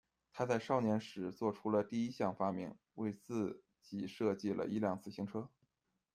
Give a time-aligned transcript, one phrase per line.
[0.33, 5.47] 他在少年时期做出了第一项发明：为自己设计了一辆自行车。